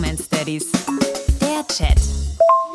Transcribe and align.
Bromance 0.00 0.30
Daddies. 0.30 0.72
Der 1.42 1.66
Chat. 1.68 2.00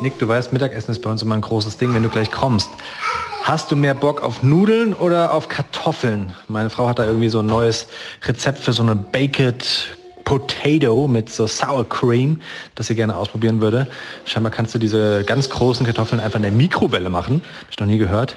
Nick, 0.00 0.16
du 0.20 0.28
weißt, 0.28 0.52
Mittagessen 0.52 0.92
ist 0.92 1.02
bei 1.02 1.10
uns 1.10 1.22
immer 1.22 1.34
ein 1.34 1.40
großes 1.40 1.76
Ding, 1.76 1.92
wenn 1.92 2.04
du 2.04 2.08
gleich 2.08 2.30
kommst. 2.30 2.70
Hast 3.42 3.72
du 3.72 3.74
mehr 3.74 3.94
Bock 3.94 4.22
auf 4.22 4.44
Nudeln 4.44 4.94
oder 4.94 5.34
auf 5.34 5.48
Kartoffeln? 5.48 6.32
Meine 6.46 6.70
Frau 6.70 6.88
hat 6.88 7.00
da 7.00 7.04
irgendwie 7.04 7.28
so 7.28 7.40
ein 7.40 7.46
neues 7.46 7.88
Rezept 8.22 8.60
für 8.60 8.72
so 8.72 8.84
eine 8.84 8.94
Baked 8.94 9.96
Potato 10.24 11.08
mit 11.08 11.28
so 11.28 11.48
Sour 11.48 11.88
Cream, 11.88 12.40
das 12.76 12.86
sie 12.86 12.94
gerne 12.94 13.16
ausprobieren 13.16 13.60
würde. 13.60 13.88
Scheinbar 14.24 14.52
kannst 14.52 14.76
du 14.76 14.78
diese 14.78 15.24
ganz 15.24 15.50
großen 15.50 15.84
Kartoffeln 15.84 16.20
einfach 16.20 16.36
in 16.36 16.42
der 16.42 16.52
Mikrowelle 16.52 17.10
machen. 17.10 17.42
Hab 17.62 17.70
ich 17.70 17.80
noch 17.80 17.88
nie 17.88 17.98
gehört. 17.98 18.36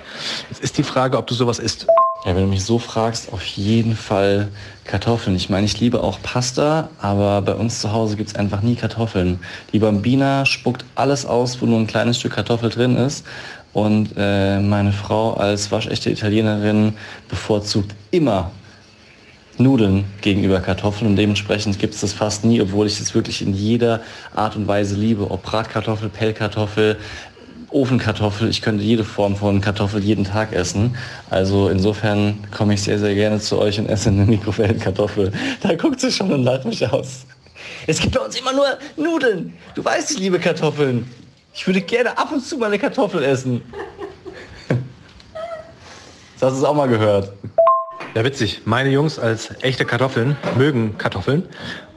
Jetzt 0.50 0.64
ist 0.64 0.80
die 0.80 0.84
Frage, 0.84 1.16
ob 1.16 1.28
du 1.28 1.36
sowas 1.36 1.60
isst. 1.60 1.86
Ja, 2.26 2.36
wenn 2.36 2.44
du 2.44 2.50
mich 2.50 2.66
so 2.66 2.80
fragst, 2.80 3.32
auf 3.32 3.44
jeden 3.44 3.96
Fall 3.96 4.50
Kartoffeln. 4.84 5.38
Ich 5.38 5.50
meine, 5.50 5.66
ich 5.66 5.80
liebe 5.80 6.04
auch 6.04 6.22
Pasta, 6.22 6.90
aber 7.00 7.42
bei 7.42 7.54
uns 7.54 7.80
zu 7.80 7.94
Hause 7.94 8.18
gibt 8.18 8.32
es 8.32 8.36
einfach 8.36 8.62
nie 8.62 8.76
Kartoffeln. 8.76 9.40
Die 9.72 9.80
Bambina 9.80 10.46
spuckt 10.46 10.84
alles 10.96 11.26
aus, 11.26 11.62
wo 11.62 11.66
nur 11.66 11.80
ein 11.80 11.88
kleines 11.88 12.20
Stück 12.20 12.34
Kartoffel 12.34 12.72
drin 12.72 12.98
ist. 12.98 13.26
Und 13.72 14.16
äh, 14.18 14.60
meine 14.60 14.92
Frau 14.92 15.36
als 15.36 15.72
waschechte 15.72 16.10
Italienerin 16.10 16.94
bevorzugt 17.30 17.96
immer 18.12 18.52
Nudeln 19.58 20.04
gegenüber 20.22 20.60
Kartoffeln 20.60 21.12
und 21.12 21.16
dementsprechend 21.16 21.80
gibt 21.80 21.94
es 21.94 22.02
das 22.02 22.14
fast 22.14 22.46
nie, 22.46 22.62
obwohl 22.62 22.88
ich 22.88 23.00
es 23.00 23.14
wirklich 23.14 23.42
in 23.42 23.54
jeder 23.54 24.02
Art 24.34 24.56
und 24.56 24.68
Weise 24.68 24.96
liebe. 24.96 25.30
Ob 25.32 25.44
Bratkartoffel, 25.44 26.10
Pellkartoffel, 26.10 26.98
Ofenkartoffel, 27.72 28.50
ich 28.50 28.62
könnte 28.62 28.84
jede 28.84 29.04
Form 29.04 29.36
von 29.36 29.62
Kartoffel 29.62 30.04
jeden 30.04 30.26
Tag 30.26 30.54
essen. 30.54 30.96
Also 31.30 31.70
insofern 31.70 32.40
komme 32.56 32.74
ich 32.74 32.84
sehr, 32.84 33.00
sehr 33.00 33.16
gerne 33.16 33.40
zu 33.40 33.60
euch 33.60 33.80
und 33.80 33.88
esse 33.88 34.10
eine 34.10 34.26
Mikrowellenkartoffel. 34.26 35.32
Da 35.62 35.76
guckt 35.76 36.00
sie 36.00 36.12
schon 36.12 36.32
und 36.32 36.44
lacht 36.44 36.66
mich 36.66 36.88
aus. 36.88 37.26
Es 37.88 38.00
gibt 38.00 38.16
bei 38.16 38.22
uns 38.22 38.40
immer 38.40 38.54
nur 38.54 38.66
Nudeln. 38.98 39.54
Du 39.76 39.84
weißt, 39.84 40.12
ich 40.12 40.20
liebe 40.20 40.40
Kartoffeln. 40.40 41.08
Ich 41.54 41.66
würde 41.68 41.82
gerne 41.82 42.18
ab 42.18 42.32
und 42.32 42.46
zu 42.46 42.58
mal 42.58 42.68
eine 42.68 42.80
Kartoffel 42.80 43.24
essen. 43.24 43.62
Das 46.40 46.52
hast 46.52 46.60
du 46.60 46.64
es 46.64 46.70
auch 46.70 46.74
mal 46.74 46.88
gehört. 46.88 47.34
Ja, 48.16 48.24
witzig. 48.24 48.62
Meine 48.66 48.90
Jungs 48.90 49.20
als 49.20 49.54
echte 49.62 49.86
Kartoffeln 49.86 50.36
mögen 50.58 50.98
Kartoffeln. 50.98 51.44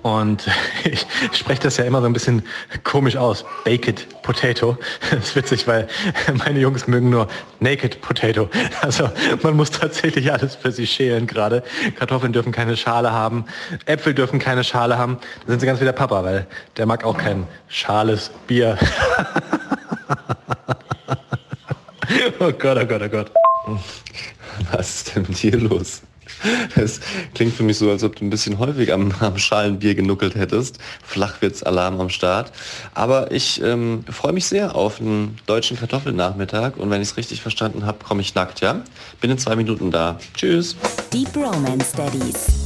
Und 0.03 0.47
ich 0.85 1.07
spreche 1.33 1.63
das 1.63 1.79
ja 1.79 1.85
immer 1.85 2.01
so 2.01 2.07
ein 2.07 2.13
bisschen 2.13 2.43
komisch 2.85 3.17
aus. 3.17 3.47
Baked 3.65 4.23
Potato. 4.23 4.77
Das 5.11 5.29
ist 5.29 5.37
witzig, 5.37 5.67
weil 5.67 5.89
meine 6.35 6.61
Jungs 6.61 6.87
mögen 6.87 7.09
nur 7.09 7.29
Naked 7.61 8.03
Potato. 8.03 8.51
Also 8.83 9.11
man 9.43 9.57
muss 9.57 9.71
tatsächlich 9.71 10.31
alles 10.31 10.55
für 10.55 10.71
sie 10.71 10.87
schälen 10.87 11.27
gerade. 11.27 11.63
Kartoffeln 11.99 12.35
dürfen 12.35 12.53
keine 12.53 12.77
Schale 12.77 13.13
haben. 13.13 13.47
Äpfel 13.87 14.13
dürfen 14.13 14.39
keine 14.39 14.65
Schale 14.65 14.99
haben. 14.99 15.19
Da 15.47 15.53
sind 15.53 15.61
sie 15.61 15.67
ganz 15.67 15.81
wie 15.81 15.87
der 15.87 15.93
Papa, 15.93 16.25
weil 16.25 16.47
der 16.77 16.85
mag 16.85 17.05
auch 17.05 17.17
kein 17.17 17.47
schales 17.69 18.31
Bier. 18.47 18.77
Oh 22.39 22.53
Gott, 22.53 22.79
oh 22.79 22.87
Gott, 22.87 23.03
oh 23.03 23.09
Gott. 23.09 23.31
Was 24.73 24.97
ist 24.97 25.15
denn 25.15 25.23
mit 25.29 25.43
dir 25.43 25.59
los? 25.59 26.03
Es 26.77 27.01
klingt 27.35 27.55
für 27.55 27.63
mich 27.63 27.79
so, 27.79 27.91
als 27.91 28.03
ob 28.03 28.17
du 28.17 28.25
ein 28.25 28.31
bisschen 28.31 28.59
häufig 28.59 28.93
am, 28.93 29.13
am 29.21 29.39
Schalenbier 29.39 29.95
genuckelt 29.95 30.35
hättest. 30.35 30.79
Flachwitz-Alarm 31.05 32.01
am 32.01 32.09
Start. 32.09 32.53
Aber 32.95 33.31
ich 33.31 33.63
ähm, 33.63 34.05
freue 34.09 34.33
mich 34.33 34.47
sehr 34.47 34.75
auf 34.75 35.01
einen 35.01 35.39
deutschen 35.47 35.79
Kartoffelnachmittag 35.79 36.77
und 36.77 36.91
wenn 36.91 37.03
ich 37.03 37.09
es 37.09 37.17
richtig 37.17 37.43
verstanden 37.43 37.87
habe, 37.87 37.99
komme 38.05 38.23
ich 38.23 38.35
nackt, 38.35 38.61
ja? 38.61 38.83
Bin 39.21 39.31
in 39.31 39.39
zwei 39.39 39.57
Minuten 39.57 39.91
da. 39.91 40.19
Tschüss. 40.35 40.77
Die 41.13 41.25
Bromance 41.25 41.97
Daddies. 41.97 42.62